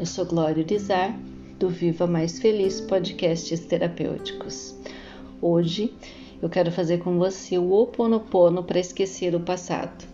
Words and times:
Eu 0.00 0.06
sou 0.06 0.24
Glória 0.24 0.64
Urizar, 0.64 1.14
do 1.58 1.68
Viva 1.68 2.06
Mais 2.06 2.38
Feliz 2.38 2.80
Podcasts 2.80 3.60
Terapêuticos. 3.60 4.74
Hoje 5.42 5.92
eu 6.40 6.48
quero 6.48 6.72
fazer 6.72 7.00
com 7.00 7.18
você 7.18 7.58
o 7.58 7.70
Oponopono 7.70 8.64
para 8.64 8.80
esquecer 8.80 9.34
o 9.34 9.40
passado. 9.40 10.08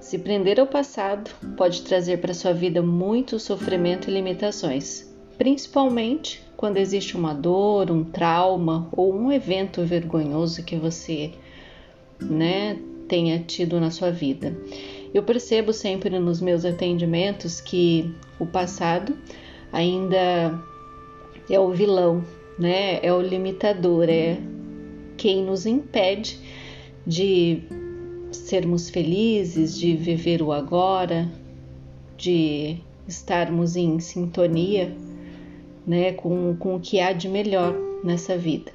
Se 0.00 0.18
prender 0.18 0.58
ao 0.58 0.66
passado 0.66 1.30
pode 1.56 1.82
trazer 1.82 2.20
para 2.20 2.34
sua 2.34 2.52
vida 2.52 2.82
muito 2.82 3.38
sofrimento 3.38 4.10
e 4.10 4.14
limitações, 4.14 5.08
principalmente 5.38 6.42
quando 6.56 6.78
existe 6.78 7.16
uma 7.16 7.32
dor, 7.32 7.92
um 7.92 8.02
trauma 8.02 8.88
ou 8.90 9.14
um 9.14 9.30
evento 9.30 9.84
vergonhoso 9.84 10.64
que 10.64 10.74
você, 10.74 11.30
né, 12.20 12.76
tenha 13.06 13.38
tido 13.38 13.78
na 13.78 13.92
sua 13.92 14.10
vida. 14.10 14.52
Eu 15.16 15.22
percebo 15.22 15.72
sempre 15.72 16.18
nos 16.18 16.42
meus 16.42 16.66
atendimentos 16.66 17.58
que 17.58 18.14
o 18.38 18.44
passado 18.44 19.16
ainda 19.72 20.62
é 21.48 21.58
o 21.58 21.70
vilão, 21.70 22.22
né? 22.58 23.00
É 23.02 23.10
o 23.10 23.22
limitador, 23.22 24.10
é 24.10 24.36
quem 25.16 25.42
nos 25.42 25.64
impede 25.64 26.38
de 27.06 27.62
sermos 28.30 28.90
felizes, 28.90 29.78
de 29.78 29.96
viver 29.96 30.42
o 30.42 30.52
agora, 30.52 31.26
de 32.18 32.76
estarmos 33.08 33.74
em 33.74 33.98
sintonia, 33.98 34.94
né, 35.86 36.12
com, 36.12 36.54
com 36.58 36.76
o 36.76 36.80
que 36.80 37.00
há 37.00 37.14
de 37.14 37.26
melhor 37.26 37.74
nessa 38.04 38.36
vida. 38.36 38.70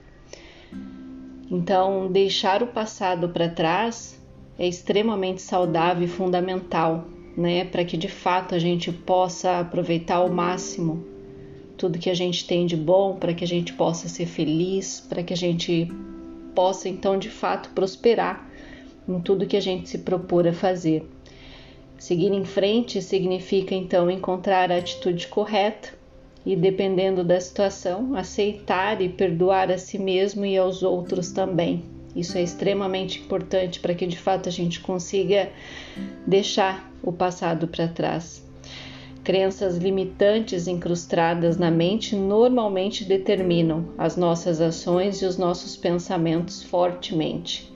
Então, 1.51 2.11
deixar 2.11 2.63
o 2.63 2.67
passado 2.67 3.29
para 3.29 3.47
trás 3.47 4.19
é 4.57 4.67
extremamente 4.67 5.41
saudável 5.41 6.03
e 6.03 6.07
fundamental, 6.07 7.05
né, 7.35 7.65
para 7.65 7.85
que 7.85 7.97
de 7.97 8.07
fato 8.07 8.53
a 8.53 8.59
gente 8.59 8.91
possa 8.91 9.59
aproveitar 9.59 10.15
ao 10.15 10.29
máximo 10.29 11.05
tudo 11.77 11.97
que 11.97 12.09
a 12.09 12.13
gente 12.13 12.45
tem 12.45 12.65
de 12.65 12.75
bom, 12.75 13.15
para 13.15 13.33
que 13.33 13.43
a 13.43 13.47
gente 13.47 13.73
possa 13.73 14.07
ser 14.07 14.27
feliz, 14.27 15.03
para 15.09 15.23
que 15.23 15.33
a 15.33 15.37
gente 15.37 15.91
possa 16.53 16.87
então 16.87 17.17
de 17.17 17.29
fato 17.29 17.69
prosperar 17.69 18.47
em 19.07 19.19
tudo 19.19 19.47
que 19.47 19.57
a 19.57 19.61
gente 19.61 19.89
se 19.89 19.97
propor 19.97 20.47
a 20.47 20.53
fazer. 20.53 21.03
Seguir 21.97 22.31
em 22.31 22.45
frente 22.45 23.01
significa 23.01 23.73
então 23.73 24.11
encontrar 24.11 24.71
a 24.71 24.77
atitude 24.77 25.27
correta 25.27 25.89
e, 26.45 26.55
dependendo 26.55 27.23
da 27.23 27.39
situação, 27.39 28.15
aceitar 28.15 29.01
e 29.01 29.09
perdoar 29.09 29.71
a 29.71 29.77
si 29.77 29.99
mesmo 29.99 30.45
e 30.45 30.57
aos 30.57 30.83
outros 30.83 31.31
também. 31.31 31.83
Isso 32.15 32.37
é 32.37 32.41
extremamente 32.41 33.19
importante 33.19 33.79
para 33.79 33.95
que 33.95 34.05
de 34.05 34.17
fato 34.17 34.49
a 34.49 34.51
gente 34.51 34.79
consiga 34.79 35.49
deixar 36.27 36.91
o 37.01 37.11
passado 37.11 37.67
para 37.67 37.87
trás. 37.87 38.45
Crenças 39.23 39.77
limitantes 39.77 40.67
incrustadas 40.67 41.55
na 41.55 41.69
mente 41.69 42.15
normalmente 42.15 43.05
determinam 43.05 43.89
as 43.97 44.17
nossas 44.17 44.59
ações 44.59 45.21
e 45.21 45.25
os 45.25 45.37
nossos 45.37 45.77
pensamentos 45.77 46.63
fortemente. 46.63 47.71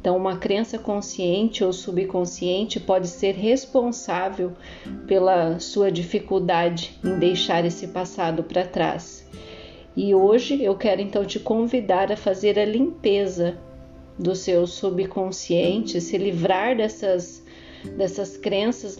Então, 0.00 0.16
uma 0.16 0.36
crença 0.36 0.78
consciente 0.78 1.64
ou 1.64 1.72
subconsciente 1.72 2.80
pode 2.80 3.08
ser 3.08 3.34
responsável 3.34 4.52
pela 5.06 5.58
sua 5.58 5.90
dificuldade 5.90 6.98
em 7.04 7.18
deixar 7.18 7.64
esse 7.64 7.88
passado 7.88 8.42
para 8.44 8.64
trás. 8.64 9.28
E 9.96 10.14
hoje 10.14 10.62
eu 10.62 10.76
quero 10.76 11.00
então 11.00 11.24
te 11.24 11.40
convidar 11.40 12.12
a 12.12 12.16
fazer 12.16 12.58
a 12.58 12.64
limpeza 12.64 13.58
do 14.18 14.34
seu 14.34 14.66
subconsciente, 14.66 16.00
se 16.00 16.16
livrar 16.16 16.76
dessas, 16.76 17.42
dessas 17.96 18.36
crenças 18.36 18.98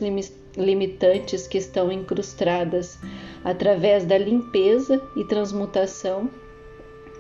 limitantes 0.56 1.47
que 1.47 1.59
estão 1.59 1.91
incrustadas 1.91 2.99
através 3.44 4.05
da 4.05 4.19
limpeza 4.19 5.03
e 5.16 5.25
transmutação 5.25 6.28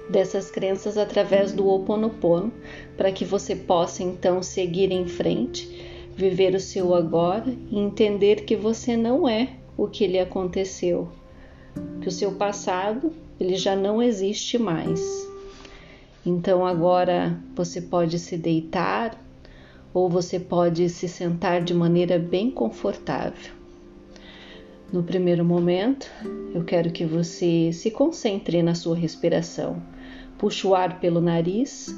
dessas 0.08 0.50
crenças 0.50 0.96
através 0.96 1.52
do 1.52 1.68
Oponopono, 1.68 2.52
para 2.96 3.10
que 3.10 3.24
você 3.24 3.56
possa 3.56 4.02
então 4.02 4.42
seguir 4.42 4.92
em 4.92 5.06
frente, 5.06 6.08
viver 6.14 6.54
o 6.54 6.60
seu 6.60 6.94
agora 6.94 7.52
e 7.70 7.78
entender 7.78 8.44
que 8.44 8.56
você 8.56 8.96
não 8.96 9.28
é 9.28 9.50
o 9.76 9.88
que 9.88 10.06
lhe 10.06 10.18
aconteceu, 10.18 11.08
que 12.00 12.08
o 12.08 12.12
seu 12.12 12.32
passado 12.32 13.12
ele 13.38 13.56
já 13.56 13.76
não 13.76 14.02
existe 14.02 14.58
mais. 14.58 15.00
Então 16.26 16.66
agora 16.66 17.40
você 17.54 17.80
pode 17.80 18.18
se 18.18 18.36
deitar 18.36 19.16
ou 19.94 20.10
você 20.10 20.40
pode 20.40 20.88
se 20.88 21.08
sentar 21.08 21.62
de 21.62 21.72
maneira 21.72 22.18
bem 22.18 22.50
confortável. 22.50 23.54
No 24.92 25.04
primeiro 25.04 25.44
momento, 25.44 26.10
eu 26.52 26.64
quero 26.64 26.90
que 26.90 27.04
você 27.04 27.72
se 27.72 27.92
concentre 27.92 28.60
na 28.60 28.74
sua 28.74 28.96
respiração. 28.96 29.80
Puxe 30.36 30.66
o 30.66 30.74
ar 30.74 30.98
pelo 30.98 31.20
nariz 31.20 31.94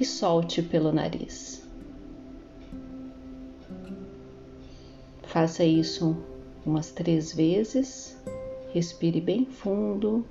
e 0.00 0.06
solte 0.06 0.62
pelo 0.62 0.90
nariz. 0.90 1.62
Faça 5.22 5.64
isso 5.64 6.16
umas 6.64 6.92
três 6.92 7.34
vezes. 7.34 8.16
Respire 8.72 9.20
bem 9.20 9.44
fundo 9.44 10.24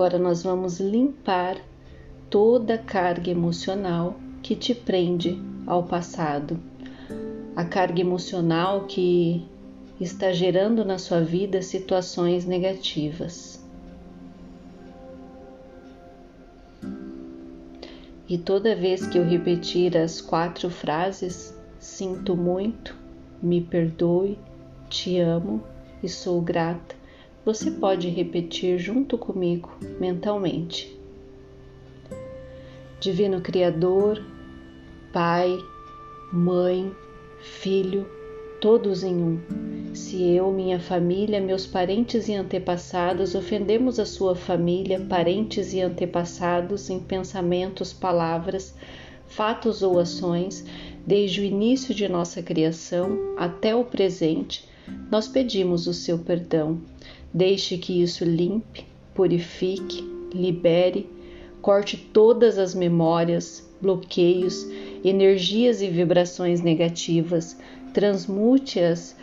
Agora 0.00 0.18
nós 0.18 0.42
vamos 0.42 0.80
limpar 0.80 1.58
toda 2.30 2.72
a 2.72 2.78
carga 2.78 3.30
emocional 3.30 4.16
que 4.42 4.56
te 4.56 4.74
prende 4.74 5.38
ao 5.66 5.82
passado, 5.82 6.58
a 7.54 7.66
carga 7.66 8.00
emocional 8.00 8.86
que 8.86 9.46
está 10.00 10.32
gerando 10.32 10.86
na 10.86 10.96
sua 10.96 11.20
vida 11.20 11.60
situações 11.60 12.46
negativas. 12.46 13.62
E 18.26 18.38
toda 18.38 18.74
vez 18.74 19.06
que 19.06 19.18
eu 19.18 19.24
repetir 19.28 19.98
as 19.98 20.18
quatro 20.18 20.70
frases, 20.70 21.54
sinto 21.78 22.34
muito, 22.34 22.96
me 23.42 23.60
perdoe, 23.60 24.38
te 24.88 25.20
amo 25.20 25.62
e 26.02 26.08
sou 26.08 26.40
grata, 26.40 26.99
você 27.44 27.70
pode 27.70 28.08
repetir 28.08 28.78
junto 28.78 29.16
comigo 29.16 29.70
mentalmente. 29.98 30.94
Divino 33.00 33.40
Criador, 33.40 34.22
Pai, 35.12 35.58
Mãe, 36.32 36.92
Filho, 37.40 38.06
todos 38.60 39.02
em 39.02 39.14
um. 39.14 39.40
Se 39.94 40.22
eu, 40.22 40.52
minha 40.52 40.78
família, 40.78 41.40
meus 41.40 41.66
parentes 41.66 42.28
e 42.28 42.34
antepassados 42.34 43.34
ofendemos 43.34 43.98
a 43.98 44.04
sua 44.04 44.36
família, 44.36 45.00
parentes 45.00 45.72
e 45.72 45.80
antepassados 45.80 46.90
em 46.90 47.00
pensamentos, 47.00 47.92
palavras, 47.92 48.74
fatos 49.26 49.82
ou 49.82 49.98
ações, 49.98 50.64
desde 51.06 51.40
o 51.40 51.44
início 51.44 51.94
de 51.94 52.06
nossa 52.06 52.42
criação 52.42 53.34
até 53.36 53.74
o 53.74 53.84
presente, 53.84 54.68
nós 55.10 55.26
pedimos 55.26 55.86
o 55.86 55.94
seu 55.94 56.18
perdão 56.18 56.80
Deixe 57.32 57.78
que 57.78 58.02
isso 58.02 58.24
limpe, 58.24 58.84
purifique, 59.14 60.02
libere, 60.34 61.08
corte 61.62 61.96
todas 61.96 62.58
as 62.58 62.74
memórias, 62.74 63.68
bloqueios, 63.80 64.66
energias 65.04 65.80
e 65.80 65.88
vibrações 65.88 66.60
negativas, 66.60 67.56
transmute-as 67.92 69.16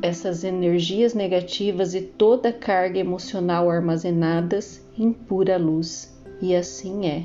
essas 0.00 0.44
energias 0.44 1.14
negativas 1.14 1.94
e 1.94 2.00
toda 2.00 2.52
carga 2.52 2.98
emocional 2.98 3.70
armazenadas 3.70 4.82
em 4.98 5.12
pura 5.12 5.56
luz. 5.56 6.14
E 6.40 6.54
assim 6.54 7.06
é. 7.06 7.24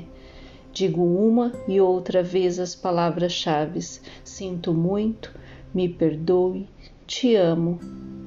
Digo 0.72 1.02
uma 1.02 1.52
e 1.66 1.80
outra 1.80 2.22
vez 2.22 2.58
as 2.58 2.76
palavras-chave: 2.76 3.80
sinto 4.22 4.72
muito, 4.72 5.34
me 5.74 5.88
perdoe, 5.88 6.68
te 7.06 7.34
amo 7.34 7.80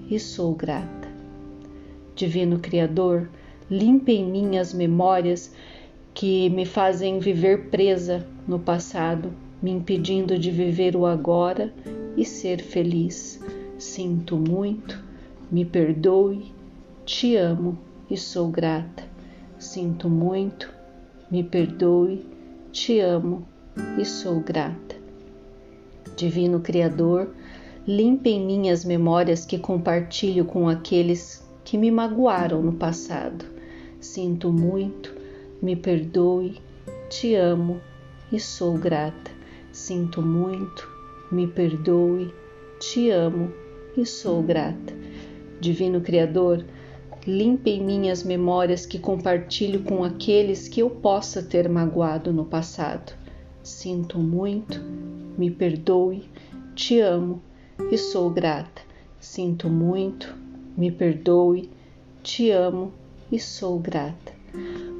e 0.10 0.20
sou 0.20 0.54
grata. 0.54 1.03
Divino 2.16 2.60
Criador, 2.60 3.30
limpe 3.70 4.12
em 4.12 4.26
mim 4.26 4.58
as 4.58 4.74
memórias 4.74 5.52
que 6.14 6.50
me 6.52 6.66
fazem 6.66 7.20
viver 7.20 7.70
presa 7.70 8.26
no 8.48 8.60
passado, 8.60 9.34
me 9.62 9.72
impedindo 9.72 10.38
de 10.38 10.52
viver 10.52 10.96
o 10.96 11.06
agora 11.06 11.74
e 12.16 12.24
ser 12.24 12.62
feliz. 12.62 13.42
Sinto 13.78 14.38
muito, 14.38 15.04
me 15.52 15.66
perdoe, 15.66 16.52
te 17.06 17.36
amo 17.36 17.78
e 18.10 18.16
sou 18.16 18.50
grata. 18.50 19.04
Sinto 19.58 20.10
muito, 20.10 20.72
me 21.32 21.44
perdoe, 21.44 22.26
te 22.72 23.00
amo 23.00 23.48
e 23.98 24.06
sou 24.06 24.40
grata. 24.40 24.96
Divino 26.16 26.60
Criador, 26.60 27.34
limpe 27.88 28.30
em 28.30 28.46
mim 28.46 28.70
as 28.70 28.86
memórias 28.86 29.46
que 29.46 29.58
compartilho 29.58 30.46
com 30.46 30.70
aqueles 30.70 31.43
que 31.64 31.78
me 31.78 31.90
magoaram 31.90 32.62
no 32.62 32.74
passado. 32.74 33.46
Sinto 34.00 34.52
muito, 34.52 35.16
me 35.62 35.76
perdoe, 35.76 36.62
te 37.10 37.36
amo 37.36 37.80
e 38.32 38.40
sou 38.40 38.78
grata. 38.78 39.32
Sinto 39.72 40.22
muito, 40.22 40.88
me 41.32 41.48
perdoe, 41.48 42.34
te 42.80 43.10
amo 43.10 43.52
e 43.98 44.06
sou 44.06 44.44
grata. 44.44 44.94
Divino 45.60 46.02
Criador, 46.02 46.66
limpe 47.26 47.72
em 47.72 47.84
mim 47.84 48.10
as 48.10 48.24
memórias 48.24 48.86
que 48.86 49.00
compartilho 49.00 49.84
com 49.84 50.04
aqueles 50.04 50.68
que 50.68 50.82
eu 50.82 50.90
possa 50.90 51.42
ter 51.42 51.70
magoado 51.70 52.34
no 52.34 52.46
passado. 52.46 53.14
Sinto 53.64 54.20
muito, 54.20 54.82
me 55.38 55.50
perdoe, 55.50 56.30
te 56.76 57.00
amo 57.00 57.42
e 57.90 57.98
sou 57.98 58.30
grata. 58.30 58.82
Sinto 59.20 59.70
muito, 59.70 60.36
me 60.78 60.92
perdoe, 60.92 61.70
te 62.22 62.52
amo 62.52 62.92
e 63.32 63.40
sou 63.40 63.80
grata. 63.80 64.34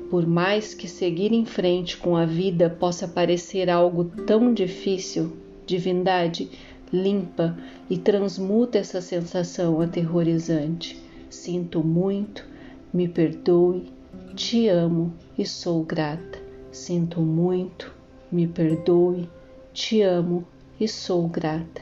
Por 0.10 0.28
mais 0.28 0.74
que 0.74 0.88
seguir 0.88 1.32
em 1.32 1.46
frente 1.46 1.98
com 1.98 2.16
a 2.16 2.26
vida 2.26 2.70
possa 2.70 3.08
parecer 3.08 3.70
algo 3.70 4.06
tão 4.06 4.54
difícil, 4.54 5.36
divindade, 5.66 6.50
limpa 6.92 7.58
e 7.90 7.98
transmuta 7.98 8.78
essa 8.78 9.02
sensação 9.02 9.82
aterrorizante. 9.82 11.02
Sinto 11.30 11.84
muito, 11.84 12.46
me 12.94 13.08
perdoe, 13.08 13.92
te 14.36 14.68
amo 14.68 15.12
e 15.38 15.46
sou 15.46 15.84
grata. 15.84 16.40
Sinto 16.72 17.22
muito, 17.22 17.92
me 18.32 18.48
perdoe, 18.48 19.28
te 19.74 20.02
amo 20.04 20.46
e 20.80 20.88
sou 20.88 21.28
grata. 21.28 21.82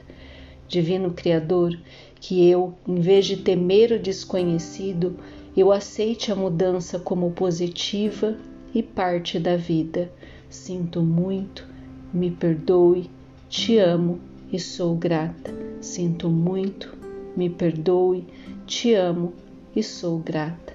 Divino 0.67 1.11
Criador, 1.11 1.77
que 2.21 2.47
eu, 2.47 2.75
em 2.87 3.01
vez 3.01 3.25
de 3.25 3.35
temer 3.35 3.91
o 3.91 3.99
desconhecido, 3.99 5.17
eu 5.57 5.71
aceite 5.71 6.31
a 6.31 6.35
mudança 6.35 6.99
como 6.99 7.31
positiva 7.31 8.37
e 8.75 8.83
parte 8.83 9.39
da 9.39 9.57
vida. 9.57 10.11
Sinto 10.47 11.01
muito, 11.01 11.67
me 12.13 12.29
perdoe, 12.29 13.09
te 13.49 13.79
amo 13.79 14.19
e 14.53 14.59
sou 14.59 14.95
grata. 14.95 15.51
Sinto 15.81 16.29
muito, 16.29 16.95
me 17.35 17.49
perdoe, 17.49 18.23
te 18.67 18.93
amo 18.93 19.33
e 19.75 19.81
sou 19.81 20.19
grata. 20.19 20.73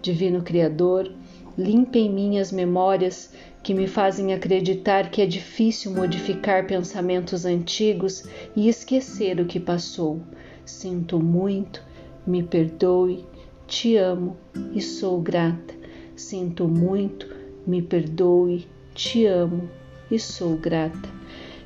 Divino 0.00 0.42
Criador, 0.42 1.10
limpe 1.56 1.98
em 1.98 2.08
mim 2.08 2.38
as 2.38 2.52
memórias 2.52 3.32
que 3.64 3.74
me 3.74 3.88
fazem 3.88 4.32
acreditar 4.32 5.10
que 5.10 5.20
é 5.20 5.26
difícil 5.26 5.92
modificar 5.92 6.68
pensamentos 6.68 7.44
antigos 7.44 8.24
e 8.54 8.68
esquecer 8.68 9.40
o 9.40 9.44
que 9.44 9.58
passou. 9.58 10.20
Sinto 10.68 11.18
muito, 11.18 11.82
me 12.26 12.42
perdoe, 12.42 13.24
te 13.66 13.96
amo 13.96 14.36
e 14.74 14.82
sou 14.82 15.18
grata. 15.20 15.74
Sinto 16.14 16.68
muito, 16.68 17.26
me 17.66 17.80
perdoe, 17.80 18.66
te 18.94 19.24
amo 19.24 19.68
e 20.10 20.18
sou 20.18 20.56
grata. 20.56 21.08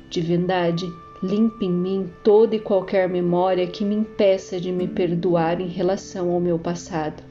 Divindade, 0.09 0.85
limpe 1.21 1.65
em 1.65 1.71
mim 1.71 2.09
toda 2.23 2.55
e 2.55 2.59
qualquer 2.59 3.09
memória 3.09 3.67
que 3.67 3.83
me 3.83 3.93
impeça 3.93 4.59
de 4.59 4.71
me 4.71 4.87
perdoar 4.87 5.59
em 5.59 5.67
relação 5.67 6.31
ao 6.31 6.39
meu 6.39 6.57
passado 6.57 7.21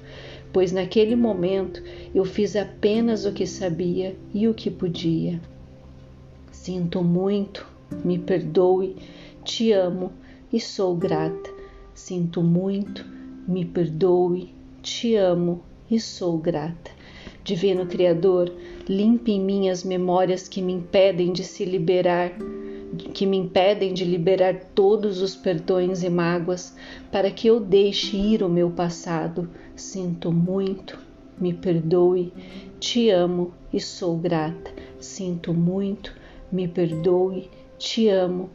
pois 0.53 0.71
naquele 0.71 1.17
momento 1.17 1.83
eu 2.15 2.27
fiz 2.27 2.55
apenas 2.55 3.25
o 3.25 3.33
que 3.33 3.47
sabia 3.47 4.15
e 4.35 4.47
o 4.47 4.53
que 4.53 4.71
podia. 4.71 5.41
Sinto 6.51 7.03
muito, 7.03 7.67
me 8.05 8.19
perdoe, 8.19 8.95
te 9.43 9.73
amo 9.73 10.13
e 10.53 10.61
sou 10.61 10.95
grata. 10.95 11.52
Sinto 11.94 12.43
muito, 12.43 13.06
me 13.47 13.65
perdoe, 13.65 14.55
te 14.83 15.15
amo 15.17 15.62
e 15.91 16.00
sou 16.00 16.39
grata. 16.39 16.91
Divino 17.44 17.87
Criador, 17.87 18.53
limpe 18.89 19.33
em 19.33 19.41
mim 19.41 19.69
as 19.69 19.85
memórias 19.85 20.49
que 20.49 20.62
me 20.62 20.73
impedem 20.73 21.33
de 21.33 21.44
se 21.44 21.65
liberar 21.65 22.33
que 23.15 23.25
me 23.25 23.39
impedem 23.39 23.94
de 23.94 24.05
liberar 24.05 24.55
todos 24.75 25.23
os 25.23 25.35
perdões 25.35 26.03
e 26.03 26.11
mágoas, 26.11 26.77
para 27.11 27.31
que 27.31 27.47
eu 27.47 27.59
deixe 27.59 28.17
ir 28.17 28.43
o 28.43 28.49
meu 28.49 28.71
passado. 28.71 29.49
Sinto 29.75 30.31
muito, 30.31 30.99
me 31.39 31.55
perdoe, 31.55 32.33
te 32.79 33.09
amo 33.09 33.53
e 33.73 33.81
sou 33.81 34.19
grata. 34.19 34.71
Sinto 35.00 35.55
muito, 35.55 36.15
me 36.50 36.69
perdoe, 36.69 37.50
te 37.79 38.09
amo 38.09 38.50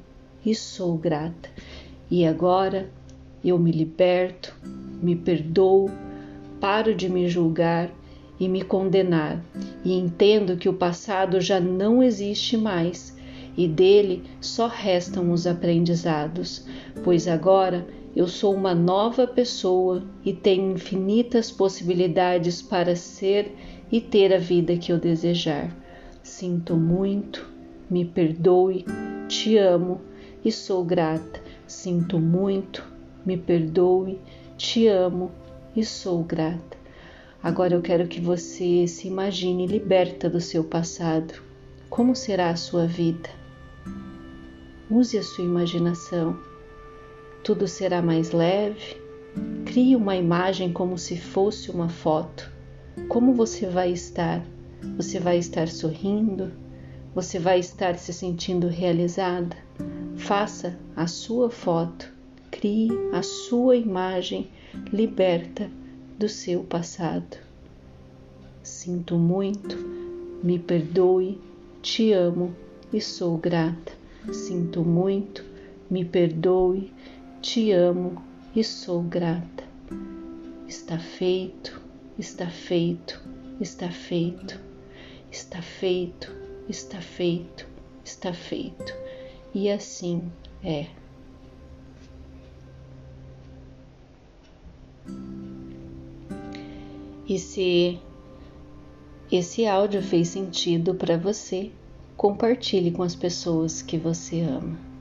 e 0.46 0.54
sou 0.54 0.98
grata. 0.98 1.50
E 2.10 2.26
agora 2.26 2.90
eu 3.50 3.58
me 3.58 3.72
liberto, 3.72 4.56
me 5.02 5.16
perdoo, 5.16 5.90
paro 6.60 6.94
de 6.94 7.10
me 7.10 7.30
julgar 7.30 7.90
e 8.40 8.48
me 8.48 8.62
condenar, 8.62 9.44
e 9.84 9.94
entendo 9.94 10.58
que 10.58 10.70
o 10.70 10.74
passado 10.74 11.40
já 11.40 11.60
não 11.60 12.04
existe 12.04 12.58
mais 12.58 13.16
e 13.58 13.68
dele 13.68 14.24
só 14.40 14.68
restam 14.68 15.32
os 15.32 15.48
aprendizados, 15.48 16.66
pois 17.04 17.28
agora 17.28 17.88
eu 18.16 18.28
sou 18.28 18.54
uma 18.54 18.74
nova 18.74 19.28
pessoa 19.28 20.04
e 20.24 20.34
tenho 20.34 20.74
infinitas 20.74 21.52
possibilidades 21.52 22.62
para 22.62 22.96
ser 22.96 23.56
e 23.92 24.02
ter 24.02 24.34
a 24.34 24.38
vida 24.38 24.78
que 24.78 24.92
eu 24.92 25.00
desejar. 25.00 25.76
Sinto 26.22 26.76
muito, 26.76 27.48
me 27.90 28.06
perdoe, 28.06 28.86
te 29.28 29.58
amo 29.58 30.02
e 30.44 30.52
sou 30.52 30.84
grata. 30.84 31.42
Sinto 31.66 32.20
muito, 32.20 32.84
me 33.28 33.36
perdoe, 33.36 34.22
te 34.58 34.88
amo 34.88 35.30
e 35.76 35.84
sou 35.84 36.24
grata. 36.24 36.78
Agora 37.44 37.76
eu 37.76 37.82
quero 37.82 38.08
que 38.08 38.22
você 38.22 38.88
se 38.88 39.10
imagine 39.10 39.68
liberta 39.68 40.30
do 40.30 40.40
seu 40.40 40.64
passado. 40.64 41.34
Como 41.90 42.16
será 42.16 42.50
a 42.50 42.56
sua 42.56 42.88
vida? 42.88 43.30
Use 44.90 45.18
a 45.18 45.24
sua 45.24 45.44
imaginação. 45.44 46.40
Tudo 47.44 47.68
será 47.68 48.02
mais 48.02 48.32
leve. 48.32 48.96
Crie 49.66 49.98
uma 49.98 50.16
imagem 50.16 50.72
como 50.72 50.98
se 50.98 51.18
fosse 51.18 51.70
uma 51.70 51.90
foto. 51.90 52.50
Como 53.10 53.34
você 53.34 53.68
vai 53.68 53.92
estar? 53.92 54.42
Você 54.96 55.20
vai 55.20 55.38
estar 55.38 55.68
sorrindo? 55.68 56.54
Você 57.14 57.40
vai 57.40 57.60
estar 57.60 57.98
se 57.98 58.14
sentindo 58.14 58.68
realizada? 58.68 59.58
Faça 60.16 60.80
a 60.96 61.08
sua 61.08 61.50
foto. 61.50 62.17
Crie 62.58 62.90
a 63.14 63.22
sua 63.22 63.76
imagem 63.76 64.50
liberta 64.92 65.70
do 66.18 66.28
seu 66.28 66.64
passado. 66.64 67.38
Sinto 68.64 69.16
muito, 69.16 69.78
me 70.42 70.58
perdoe, 70.58 71.40
te 71.84 72.12
amo 72.14 72.56
e 72.92 73.00
sou 73.00 73.38
grata. 73.38 73.94
Sinto 74.34 74.84
muito, 74.84 75.46
me 75.88 76.04
perdoe, 76.04 76.92
te 77.44 77.72
amo 77.74 78.24
e 78.56 78.64
sou 78.64 79.04
grata. 79.04 79.64
Está 80.68 80.98
feito, 80.98 81.80
está 82.18 82.50
feito, 82.50 83.22
está 83.62 83.92
feito, 83.92 84.60
está 85.32 85.62
feito, 85.62 86.36
está 86.68 87.02
feito, 87.02 87.68
está 88.04 88.34
feito. 88.34 88.96
E 89.54 89.70
assim 89.70 90.24
é. 90.64 90.88
E 97.28 97.38
se 97.38 98.00
esse 99.30 99.66
áudio 99.66 100.02
fez 100.02 100.30
sentido 100.30 100.96
para 100.96 101.18
você, 101.18 101.70
compartilhe 102.16 102.92
com 102.92 103.04
as 103.04 103.16
pessoas 103.16 103.82
que 103.82 103.98
você 103.98 104.42
ama. 104.42 104.97